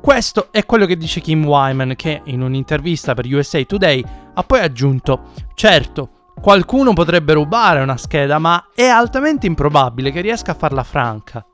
Questo 0.00 0.48
è 0.52 0.64
quello 0.64 0.86
che 0.86 0.96
dice 0.96 1.20
Kim 1.20 1.44
Wyman 1.44 1.94
che 1.96 2.22
in 2.26 2.40
un'intervista 2.40 3.14
per 3.14 3.26
USA 3.26 3.62
Today 3.64 4.02
ha 4.32 4.42
poi 4.44 4.60
aggiunto 4.60 5.32
certo, 5.54 6.32
qualcuno 6.40 6.92
potrebbe 6.92 7.32
rubare 7.32 7.80
una 7.80 7.96
scheda 7.96 8.38
ma 8.38 8.68
è 8.72 8.86
altamente 8.86 9.46
improbabile 9.46 10.12
che 10.12 10.20
riesca 10.20 10.52
a 10.52 10.56
farla 10.56 10.84
franca. 10.84 11.44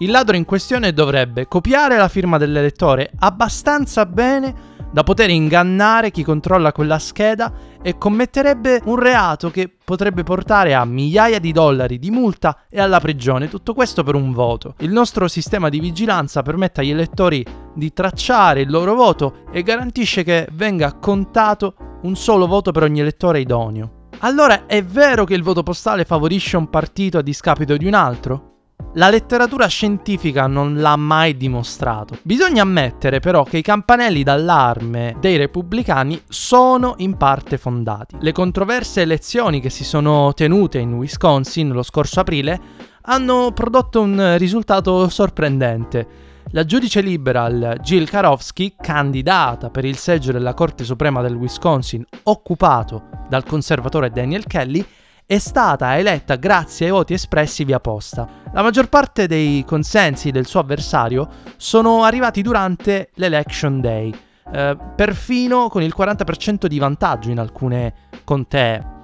Il 0.00 0.12
ladro 0.12 0.36
in 0.36 0.44
questione 0.44 0.92
dovrebbe 0.92 1.48
copiare 1.48 1.96
la 1.96 2.06
firma 2.06 2.38
dell'elettore 2.38 3.10
abbastanza 3.18 4.06
bene 4.06 4.76
da 4.92 5.02
poter 5.02 5.28
ingannare 5.28 6.12
chi 6.12 6.22
controlla 6.22 6.70
quella 6.70 7.00
scheda 7.00 7.52
e 7.82 7.98
commetterebbe 7.98 8.82
un 8.84 8.96
reato 8.96 9.50
che 9.50 9.68
potrebbe 9.84 10.22
portare 10.22 10.72
a 10.72 10.84
migliaia 10.84 11.40
di 11.40 11.50
dollari 11.50 11.98
di 11.98 12.12
multa 12.12 12.66
e 12.70 12.80
alla 12.80 13.00
prigione, 13.00 13.48
tutto 13.48 13.74
questo 13.74 14.04
per 14.04 14.14
un 14.14 14.32
voto. 14.32 14.76
Il 14.78 14.92
nostro 14.92 15.26
sistema 15.26 15.68
di 15.68 15.80
vigilanza 15.80 16.42
permette 16.42 16.82
agli 16.82 16.90
elettori 16.90 17.44
di 17.74 17.92
tracciare 17.92 18.60
il 18.60 18.70
loro 18.70 18.94
voto 18.94 19.46
e 19.50 19.64
garantisce 19.64 20.22
che 20.22 20.46
venga 20.52 20.94
contato 20.94 21.74
un 22.02 22.14
solo 22.14 22.46
voto 22.46 22.70
per 22.70 22.84
ogni 22.84 23.00
elettore 23.00 23.40
idoneo. 23.40 24.10
Allora 24.20 24.66
è 24.66 24.80
vero 24.84 25.24
che 25.24 25.34
il 25.34 25.42
voto 25.42 25.64
postale 25.64 26.04
favorisce 26.04 26.56
un 26.56 26.70
partito 26.70 27.18
a 27.18 27.22
discapito 27.22 27.76
di 27.76 27.86
un 27.86 27.94
altro? 27.94 28.57
La 28.98 29.10
letteratura 29.10 29.68
scientifica 29.68 30.48
non 30.48 30.80
l'ha 30.80 30.96
mai 30.96 31.36
dimostrato. 31.36 32.18
Bisogna 32.22 32.62
ammettere 32.62 33.20
però 33.20 33.44
che 33.44 33.58
i 33.58 33.62
campanelli 33.62 34.24
d'allarme 34.24 35.14
dei 35.20 35.36
repubblicani 35.36 36.20
sono 36.26 36.94
in 36.96 37.16
parte 37.16 37.58
fondati. 37.58 38.16
Le 38.18 38.32
controverse 38.32 39.02
elezioni 39.02 39.60
che 39.60 39.70
si 39.70 39.84
sono 39.84 40.32
tenute 40.34 40.80
in 40.80 40.94
Wisconsin 40.94 41.68
lo 41.68 41.84
scorso 41.84 42.18
aprile 42.18 42.60
hanno 43.02 43.52
prodotto 43.54 44.00
un 44.00 44.34
risultato 44.36 45.08
sorprendente. 45.08 46.08
La 46.50 46.64
giudice 46.64 47.00
liberal 47.00 47.78
Jill 47.80 48.04
Karofsky, 48.04 48.74
candidata 48.76 49.70
per 49.70 49.84
il 49.84 49.96
seggio 49.96 50.32
della 50.32 50.54
Corte 50.54 50.82
Suprema 50.82 51.22
del 51.22 51.36
Wisconsin 51.36 52.04
occupato 52.24 53.04
dal 53.28 53.44
conservatore 53.44 54.10
Daniel 54.10 54.44
Kelly, 54.44 54.84
è 55.28 55.36
stata 55.36 55.98
eletta 55.98 56.36
grazie 56.36 56.86
ai 56.86 56.92
voti 56.92 57.12
espressi 57.12 57.62
via 57.62 57.80
posta. 57.80 58.26
La 58.54 58.62
maggior 58.62 58.88
parte 58.88 59.26
dei 59.26 59.62
consensi 59.66 60.30
del 60.30 60.46
suo 60.46 60.60
avversario 60.60 61.28
sono 61.58 62.02
arrivati 62.02 62.40
durante 62.40 63.10
l'election 63.16 63.82
day, 63.82 64.10
eh, 64.50 64.74
perfino 64.96 65.68
con 65.68 65.82
il 65.82 65.92
40% 65.94 66.64
di 66.64 66.78
vantaggio 66.78 67.28
in 67.28 67.40
alcune 67.40 67.92
contee. 68.24 68.96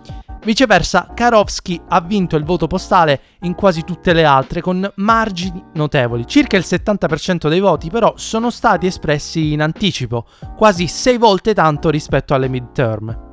Viceversa, 0.42 1.10
Karofsky 1.14 1.78
ha 1.88 2.00
vinto 2.00 2.36
il 2.36 2.44
voto 2.44 2.68
postale 2.68 3.20
in 3.40 3.54
quasi 3.54 3.82
tutte 3.82 4.14
le 4.14 4.24
altre 4.24 4.62
con 4.62 4.90
margini 4.96 5.62
notevoli. 5.74 6.26
Circa 6.26 6.56
il 6.56 6.64
70% 6.66 7.50
dei 7.50 7.60
voti 7.60 7.90
però 7.90 8.14
sono 8.16 8.48
stati 8.48 8.86
espressi 8.86 9.52
in 9.52 9.60
anticipo, 9.60 10.24
quasi 10.56 10.86
6 10.86 11.18
volte 11.18 11.52
tanto 11.52 11.90
rispetto 11.90 12.32
alle 12.32 12.48
midterm. 12.48 13.32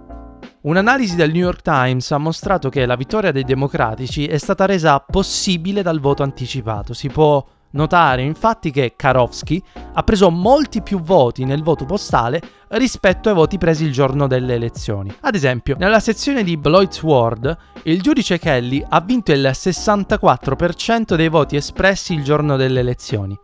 Un'analisi 0.63 1.15
del 1.15 1.31
New 1.31 1.41
York 1.41 1.63
Times 1.63 2.11
ha 2.11 2.19
mostrato 2.19 2.69
che 2.69 2.85
la 2.85 2.95
vittoria 2.95 3.31
dei 3.31 3.43
democratici 3.43 4.27
è 4.27 4.37
stata 4.37 4.67
resa 4.67 4.99
possibile 4.99 5.81
dal 5.81 5.99
voto 5.99 6.21
anticipato. 6.21 6.93
Si 6.93 7.07
può 7.07 7.43
notare 7.71 8.21
infatti 8.21 8.69
che 8.69 8.93
Karofsky 8.95 9.59
ha 9.93 10.03
preso 10.03 10.29
molti 10.29 10.83
più 10.83 11.01
voti 11.01 11.45
nel 11.45 11.63
voto 11.63 11.85
postale 11.85 12.39
rispetto 12.69 13.29
ai 13.29 13.33
voti 13.33 13.57
presi 13.57 13.85
il 13.85 13.91
giorno 13.91 14.27
delle 14.27 14.53
elezioni. 14.53 15.11
Ad 15.21 15.33
esempio, 15.33 15.77
nella 15.79 15.99
sezione 15.99 16.43
di 16.43 16.55
Bloyd's 16.57 17.01
Ward, 17.01 17.57
il 17.83 17.99
giudice 17.99 18.37
Kelly 18.37 18.85
ha 18.87 19.01
vinto 19.01 19.31
il 19.31 19.49
64% 19.51 21.15
dei 21.15 21.29
voti 21.29 21.55
espressi 21.55 22.13
il 22.13 22.23
giorno 22.23 22.55
delle 22.55 22.81
elezioni, 22.81 23.35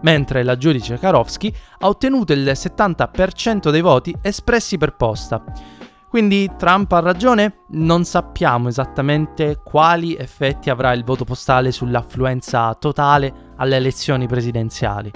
mentre 0.00 0.42
la 0.42 0.56
giudice 0.56 0.98
Karofsky 0.98 1.54
ha 1.78 1.86
ottenuto 1.86 2.32
il 2.32 2.44
70% 2.44 3.70
dei 3.70 3.82
voti 3.82 4.12
espressi 4.20 4.76
per 4.78 4.96
posta. 4.96 5.44
Quindi 6.08 6.50
Trump 6.56 6.92
ha 6.92 7.00
ragione? 7.00 7.64
Non 7.70 8.04
sappiamo 8.04 8.68
esattamente 8.68 9.60
quali 9.62 10.16
effetti 10.16 10.70
avrà 10.70 10.92
il 10.92 11.04
voto 11.04 11.24
postale 11.24 11.72
sull'affluenza 11.72 12.74
totale 12.74 13.52
alle 13.56 13.76
elezioni 13.76 14.26
presidenziali. 14.26 15.10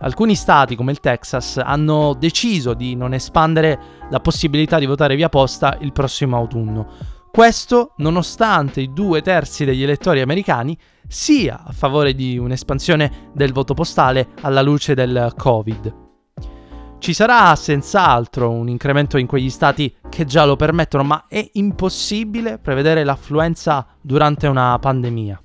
Alcuni 0.00 0.34
stati, 0.34 0.76
come 0.76 0.92
il 0.92 1.00
Texas, 1.00 1.56
hanno 1.56 2.14
deciso 2.18 2.74
di 2.74 2.94
non 2.94 3.14
espandere 3.14 3.78
la 4.10 4.20
possibilità 4.20 4.78
di 4.78 4.84
votare 4.84 5.16
via 5.16 5.30
posta 5.30 5.78
il 5.80 5.92
prossimo 5.92 6.36
autunno. 6.36 6.86
Questo 7.30 7.92
nonostante 7.96 8.80
i 8.80 8.92
due 8.92 9.22
terzi 9.22 9.64
degli 9.64 9.82
elettori 9.82 10.20
americani 10.20 10.76
sia 11.06 11.62
a 11.64 11.72
favore 11.72 12.14
di 12.14 12.36
un'espansione 12.36 13.30
del 13.32 13.52
voto 13.52 13.74
postale 13.74 14.28
alla 14.42 14.62
luce 14.62 14.94
del 14.94 15.32
Covid. 15.36 16.05
Ci 16.98 17.12
sarà 17.12 17.54
senz'altro 17.54 18.50
un 18.50 18.68
incremento 18.68 19.16
in 19.16 19.26
quegli 19.26 19.50
stati 19.50 19.94
che 20.08 20.24
già 20.24 20.44
lo 20.44 20.56
permettono, 20.56 21.04
ma 21.04 21.26
è 21.28 21.50
impossibile 21.52 22.58
prevedere 22.58 23.04
l'affluenza 23.04 23.86
durante 24.00 24.46
una 24.46 24.76
pandemia. 24.78 25.40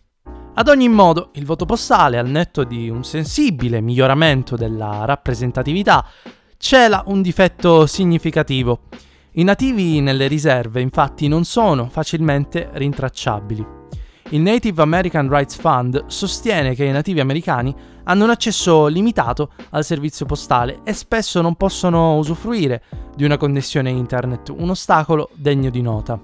Ad 0.54 0.68
ogni 0.68 0.90
modo, 0.90 1.30
il 1.34 1.46
voto 1.46 1.66
postale, 1.66 2.18
al 2.18 2.28
netto 2.28 2.64
di 2.64 2.90
un 2.90 3.04
sensibile 3.04 3.80
miglioramento 3.80 4.56
della 4.56 5.06
rappresentatività, 5.06 6.06
cela 6.58 7.04
un 7.08 7.22
difetto 7.22 7.86
significativo. 7.86 8.84
I 9.34 9.44
nativi 9.44 10.02
nelle 10.02 10.28
riserve 10.28 10.82
infatti 10.82 11.28
non 11.28 11.46
sono 11.46 11.90
facilmente 11.90 12.70
rintracciabili. 12.74 13.81
Il 14.34 14.40
Native 14.40 14.82
American 14.82 15.28
Rights 15.28 15.58
Fund 15.58 16.06
sostiene 16.06 16.74
che 16.74 16.86
i 16.86 16.92
nativi 16.92 17.20
americani 17.20 17.76
hanno 18.06 18.24
un 18.24 18.30
accesso 18.30 18.88
limitato 18.88 19.52
al 19.72 19.84
servizio 19.84 20.26
postale 20.26 20.80
e 20.86 20.94
spesso 20.94 21.42
non 21.42 21.56
possono 21.56 22.16
usufruire 22.16 22.82
di 23.14 23.26
una 23.26 23.36
connessione 23.36 23.90
internet, 23.90 24.48
un 24.48 24.70
ostacolo 24.70 25.32
degno 25.34 25.70
di 25.70 25.82
nota. 25.82 26.18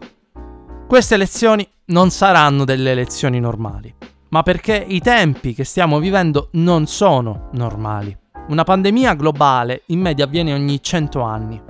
Queste 0.88 1.16
elezioni 1.16 1.68
non 1.88 2.10
saranno 2.10 2.64
delle 2.64 2.92
elezioni 2.92 3.42
normali, 3.42 3.94
ma 4.30 4.42
perché 4.42 4.86
i 4.88 5.02
tempi 5.02 5.54
che 5.54 5.66
stiamo 5.66 6.00
vivendo 6.00 6.48
non 6.54 6.88
sono 6.88 7.50
normali. 7.56 8.18
Una 8.48 8.64
pandemia 8.64 9.16
globale 9.16 9.82
in 9.88 10.00
media 10.00 10.24
avviene 10.24 10.54
ogni 10.54 10.82
100 10.82 11.22
anni. 11.22 11.62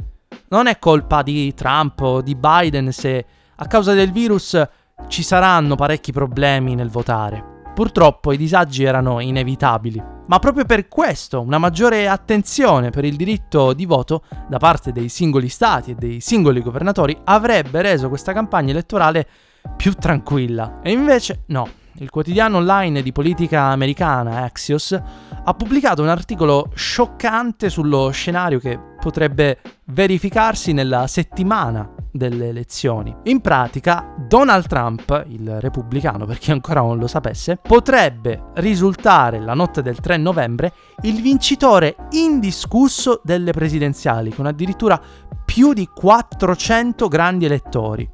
Non 0.50 0.68
è 0.68 0.78
colpa 0.78 1.24
di 1.24 1.52
Trump 1.56 2.00
o 2.02 2.22
di 2.22 2.36
Biden 2.36 2.92
se 2.92 3.26
a 3.56 3.66
causa 3.66 3.94
del 3.94 4.12
virus 4.12 4.64
ci 5.08 5.24
saranno 5.24 5.76
parecchi 5.76 6.12
problemi 6.12 6.76
nel 6.76 6.90
votare. 6.90 7.56
Purtroppo 7.74 8.32
i 8.32 8.38
disagi 8.38 8.84
erano 8.84 9.20
inevitabili, 9.20 10.04
ma 10.28 10.40
proprio 10.40 10.66
per 10.66 10.88
questo 10.88 11.42
una 11.42 11.58
maggiore 11.58 12.10
attenzione 12.10 12.90
per 12.90 13.06
il 13.06 13.16
diritto 13.16 13.74
di 13.74 13.86
voto 13.86 14.24
da 14.48 14.58
parte 14.58 14.92
dei 14.92 15.10
singoli 15.10 15.48
stati 15.48 15.92
e 15.92 15.96
dei 15.96 16.20
singoli 16.20 16.62
governatori 16.62 17.18
avrebbe 17.26 17.82
reso 17.82 18.10
questa 18.10 18.34
campagna 18.34 18.72
elettorale 18.72 19.28
più 19.76 19.94
tranquilla. 19.94 20.80
E 20.82 20.92
invece 20.92 21.44
no. 21.48 21.70
Il 22.00 22.12
quotidiano 22.12 22.58
online 22.58 23.02
di 23.02 23.12
politica 23.12 23.64
americana 23.64 24.44
Axios 24.44 24.92
ha 24.92 25.54
pubblicato 25.56 26.04
un 26.04 26.10
articolo 26.10 26.70
scioccante 26.76 27.72
sullo 27.72 28.12
scenario 28.12 28.60
che 28.60 28.80
potrebbe 29.08 29.60
verificarsi 29.86 30.74
nella 30.74 31.08
settimana 31.08 31.90
delle 32.12 32.50
elezioni. 32.50 33.16
In 33.24 33.40
pratica, 33.40 34.14
Donald 34.28 34.68
Trump, 34.68 35.24
il 35.30 35.62
repubblicano 35.62 36.26
per 36.26 36.40
chi 36.40 36.52
ancora 36.52 36.82
non 36.82 36.98
lo 36.98 37.08
sapesse, 37.08 37.56
potrebbe 37.56 38.52
risultare 38.56 39.40
la 39.40 39.54
notte 39.54 39.82
del 39.82 40.02
3 40.02 40.18
novembre 40.18 40.74
il 41.04 41.22
vincitore 41.22 41.96
indiscusso 42.10 43.22
delle 43.24 43.52
presidenziali, 43.52 44.34
con 44.34 44.46
addirittura 44.46 45.00
più 45.46 45.72
di 45.72 45.88
400 45.88 47.08
grandi 47.08 47.46
elettori. 47.46 48.12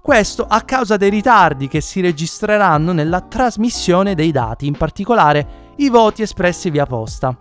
Questo 0.00 0.46
a 0.48 0.62
causa 0.62 0.96
dei 0.96 1.10
ritardi 1.10 1.68
che 1.68 1.82
si 1.82 2.00
registreranno 2.00 2.92
nella 2.92 3.20
trasmissione 3.20 4.14
dei 4.14 4.30
dati, 4.30 4.66
in 4.66 4.78
particolare 4.78 5.74
i 5.76 5.90
voti 5.90 6.22
espressi 6.22 6.70
via 6.70 6.86
posta. 6.86 7.36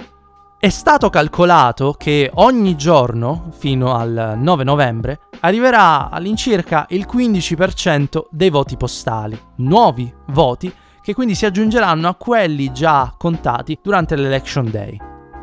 È 0.66 0.70
stato 0.70 1.12
calcolato 1.12 1.94
che 1.96 2.32
ogni 2.34 2.76
giorno, 2.76 3.52
fino 3.52 3.94
al 3.94 4.34
9 4.36 4.64
novembre, 4.64 5.20
arriverà 5.42 6.10
all'incirca 6.10 6.88
il 6.90 7.06
15% 7.08 8.24
dei 8.32 8.50
voti 8.50 8.76
postali, 8.76 9.40
nuovi 9.58 10.12
voti 10.30 10.74
che 11.04 11.14
quindi 11.14 11.36
si 11.36 11.46
aggiungeranno 11.46 12.08
a 12.08 12.16
quelli 12.16 12.72
già 12.72 13.14
contati 13.16 13.78
durante 13.80 14.16
l'election 14.16 14.72
day. 14.72 14.98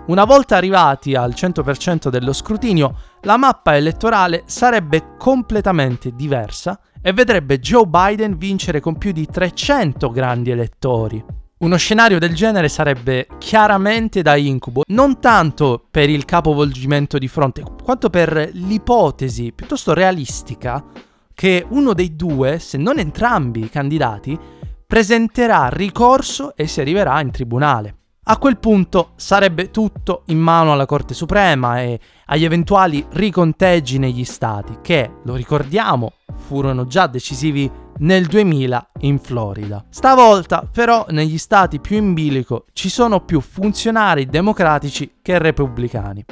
Una 0.08 0.24
volta 0.24 0.56
arrivati 0.56 1.14
al 1.14 1.34
100% 1.36 2.08
dello 2.08 2.32
scrutinio, 2.32 2.92
la 3.20 3.36
mappa 3.36 3.76
elettorale 3.76 4.42
sarebbe 4.46 5.14
completamente 5.18 6.16
diversa 6.16 6.80
e 7.00 7.12
vedrebbe 7.12 7.60
Joe 7.60 7.86
Biden 7.86 8.36
vincere 8.36 8.80
con 8.80 8.98
più 8.98 9.12
di 9.12 9.26
300 9.26 10.10
grandi 10.10 10.50
elettori. 10.50 11.41
Uno 11.62 11.76
scenario 11.76 12.18
del 12.18 12.34
genere 12.34 12.68
sarebbe 12.68 13.28
chiaramente 13.38 14.20
da 14.20 14.34
incubo, 14.34 14.82
non 14.88 15.20
tanto 15.20 15.86
per 15.92 16.10
il 16.10 16.24
capovolgimento 16.24 17.18
di 17.18 17.28
fronte, 17.28 17.62
quanto 17.84 18.10
per 18.10 18.50
l'ipotesi 18.54 19.52
piuttosto 19.52 19.94
realistica 19.94 20.84
che 21.32 21.64
uno 21.68 21.92
dei 21.92 22.16
due, 22.16 22.58
se 22.58 22.78
non 22.78 22.98
entrambi 22.98 23.60
i 23.60 23.70
candidati, 23.70 24.36
presenterà 24.84 25.68
ricorso 25.68 26.56
e 26.56 26.66
si 26.66 26.80
arriverà 26.80 27.20
in 27.20 27.30
tribunale. 27.30 27.96
A 28.24 28.38
quel 28.38 28.58
punto 28.58 29.12
sarebbe 29.14 29.70
tutto 29.70 30.22
in 30.26 30.40
mano 30.40 30.72
alla 30.72 30.86
Corte 30.86 31.14
Suprema 31.14 31.80
e 31.80 32.00
agli 32.26 32.44
eventuali 32.44 33.06
riconteggi 33.10 33.98
negli 33.98 34.24
stati, 34.24 34.78
che, 34.82 35.18
lo 35.22 35.36
ricordiamo, 35.36 36.14
furono 36.34 36.88
già 36.88 37.06
decisivi 37.06 37.70
nel 38.02 38.26
2000 38.26 38.86
in 39.00 39.18
Florida. 39.18 39.84
Stavolta 39.88 40.68
però 40.70 41.06
negli 41.08 41.38
stati 41.38 41.80
più 41.80 41.96
in 41.96 42.14
bilico 42.14 42.66
ci 42.72 42.88
sono 42.88 43.24
più 43.24 43.40
funzionari 43.40 44.26
democratici 44.26 45.18
che 45.22 45.38
repubblicani. 45.38 46.24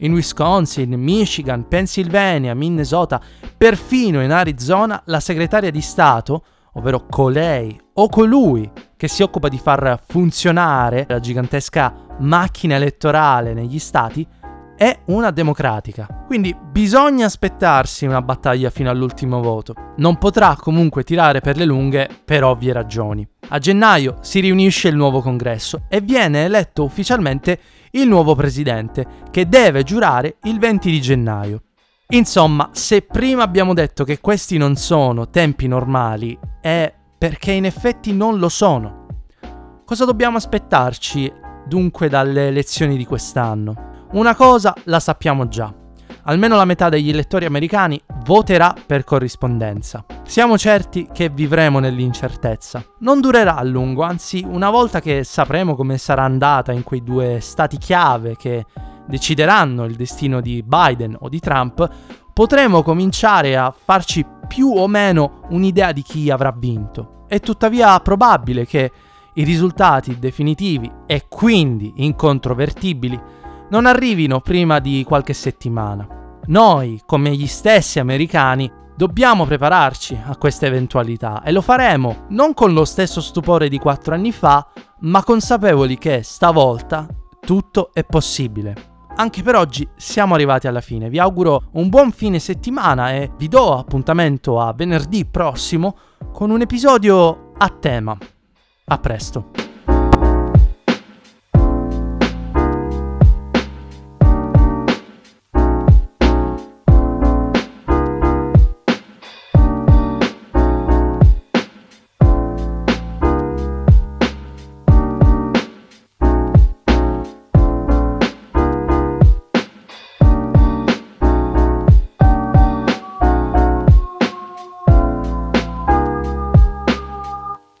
In 0.00 0.12
Wisconsin, 0.12 0.92
Michigan, 0.92 1.68
Pennsylvania, 1.68 2.54
Minnesota, 2.54 3.20
perfino 3.56 4.22
in 4.22 4.30
Arizona 4.30 5.02
la 5.06 5.20
segretaria 5.20 5.70
di 5.70 5.80
Stato, 5.80 6.44
ovvero 6.74 7.06
colei 7.06 7.80
o 7.94 8.08
colui 8.08 8.70
che 8.94 9.08
si 9.08 9.22
occupa 9.22 9.48
di 9.48 9.58
far 9.58 10.02
funzionare 10.06 11.06
la 11.08 11.20
gigantesca 11.20 11.94
macchina 12.18 12.74
elettorale 12.74 13.54
negli 13.54 13.78
stati, 13.78 14.26
è 14.76 14.98
una 15.06 15.30
democratica. 15.30 16.24
Quindi 16.26 16.54
bisogna 16.54 17.26
aspettarsi 17.26 18.04
una 18.04 18.22
battaglia 18.22 18.70
fino 18.70 18.90
all'ultimo 18.90 19.40
voto. 19.40 19.74
Non 19.96 20.18
potrà 20.18 20.56
comunque 20.56 21.02
tirare 21.02 21.40
per 21.40 21.56
le 21.56 21.64
lunghe 21.64 22.08
per 22.24 22.44
ovvie 22.44 22.72
ragioni. 22.72 23.26
A 23.48 23.58
gennaio 23.58 24.18
si 24.20 24.40
riunisce 24.40 24.88
il 24.88 24.96
nuovo 24.96 25.20
congresso 25.20 25.84
e 25.88 26.00
viene 26.00 26.44
eletto 26.44 26.84
ufficialmente 26.84 27.58
il 27.92 28.06
nuovo 28.06 28.34
presidente, 28.34 29.06
che 29.30 29.48
deve 29.48 29.82
giurare 29.82 30.36
il 30.42 30.58
20 30.58 30.90
di 30.90 31.00
gennaio. 31.00 31.62
Insomma, 32.08 32.70
se 32.72 33.02
prima 33.02 33.42
abbiamo 33.42 33.72
detto 33.72 34.04
che 34.04 34.20
questi 34.20 34.58
non 34.58 34.76
sono 34.76 35.30
tempi 35.30 35.66
normali, 35.66 36.38
è 36.60 36.92
perché 37.16 37.52
in 37.52 37.64
effetti 37.64 38.12
non 38.12 38.38
lo 38.38 38.48
sono. 38.48 39.06
Cosa 39.84 40.04
dobbiamo 40.04 40.36
aspettarci 40.36 41.32
dunque 41.66 42.08
dalle 42.08 42.48
elezioni 42.48 42.96
di 42.96 43.04
quest'anno? 43.04 43.94
Una 44.12 44.36
cosa 44.36 44.72
la 44.84 45.00
sappiamo 45.00 45.48
già. 45.48 45.72
Almeno 46.28 46.56
la 46.56 46.64
metà 46.64 46.88
degli 46.88 47.08
elettori 47.08 47.44
americani 47.44 48.00
voterà 48.24 48.74
per 48.86 49.04
corrispondenza. 49.04 50.04
Siamo 50.24 50.56
certi 50.56 51.08
che 51.12 51.28
vivremo 51.28 51.80
nell'incertezza. 51.80 52.84
Non 53.00 53.20
durerà 53.20 53.56
a 53.56 53.64
lungo, 53.64 54.02
anzi 54.02 54.44
una 54.46 54.70
volta 54.70 55.00
che 55.00 55.24
sapremo 55.24 55.74
come 55.74 55.98
sarà 55.98 56.22
andata 56.22 56.72
in 56.72 56.84
quei 56.84 57.02
due 57.02 57.40
stati 57.40 57.78
chiave 57.78 58.36
che 58.36 58.64
decideranno 59.06 59.84
il 59.84 59.96
destino 59.96 60.40
di 60.40 60.62
Biden 60.64 61.16
o 61.20 61.28
di 61.28 61.40
Trump, 61.40 61.88
potremo 62.32 62.82
cominciare 62.82 63.56
a 63.56 63.72
farci 63.72 64.24
più 64.46 64.68
o 64.68 64.86
meno 64.86 65.42
un'idea 65.50 65.90
di 65.90 66.02
chi 66.02 66.30
avrà 66.30 66.54
vinto. 66.56 67.24
È 67.26 67.40
tuttavia 67.40 67.98
probabile 68.00 68.66
che 68.66 68.90
i 69.34 69.44
risultati 69.44 70.18
definitivi 70.18 70.90
e 71.06 71.26
quindi 71.28 71.92
incontrovertibili 71.96 73.20
non 73.70 73.86
arrivino 73.86 74.40
prima 74.40 74.78
di 74.78 75.04
qualche 75.06 75.32
settimana. 75.32 76.06
Noi, 76.46 77.00
come 77.04 77.34
gli 77.34 77.46
stessi 77.46 77.98
americani, 77.98 78.70
dobbiamo 78.96 79.44
prepararci 79.44 80.18
a 80.24 80.36
questa 80.36 80.66
eventualità 80.66 81.42
e 81.42 81.52
lo 81.52 81.60
faremo 81.60 82.26
non 82.30 82.54
con 82.54 82.72
lo 82.72 82.84
stesso 82.84 83.20
stupore 83.20 83.68
di 83.68 83.78
quattro 83.78 84.14
anni 84.14 84.32
fa, 84.32 84.66
ma 85.00 85.22
consapevoli 85.22 85.98
che 85.98 86.22
stavolta 86.22 87.06
tutto 87.40 87.90
è 87.92 88.04
possibile. 88.04 88.94
Anche 89.18 89.42
per 89.42 89.56
oggi 89.56 89.88
siamo 89.96 90.34
arrivati 90.34 90.66
alla 90.66 90.80
fine, 90.80 91.08
vi 91.08 91.18
auguro 91.18 91.68
un 91.72 91.88
buon 91.88 92.12
fine 92.12 92.38
settimana 92.38 93.12
e 93.12 93.30
vi 93.38 93.48
do 93.48 93.76
appuntamento 93.76 94.60
a 94.60 94.72
venerdì 94.74 95.24
prossimo 95.24 95.96
con 96.32 96.50
un 96.50 96.60
episodio 96.60 97.52
a 97.56 97.68
tema. 97.68 98.16
A 98.88 98.98
presto. 98.98 99.65